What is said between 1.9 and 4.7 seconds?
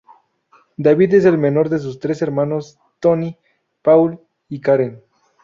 tres hermanos, Tony, Paul y